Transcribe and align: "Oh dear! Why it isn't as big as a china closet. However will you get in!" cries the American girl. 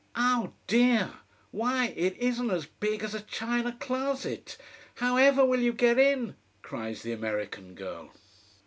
"Oh 0.15 0.53
dear! 0.65 1.11
Why 1.51 1.89
it 1.95 2.17
isn't 2.17 2.49
as 2.49 2.65
big 2.65 3.03
as 3.03 3.13
a 3.13 3.21
china 3.21 3.77
closet. 3.79 4.57
However 4.95 5.45
will 5.45 5.59
you 5.61 5.73
get 5.73 5.99
in!" 5.99 6.35
cries 6.63 7.03
the 7.03 7.11
American 7.13 7.75
girl. 7.75 8.11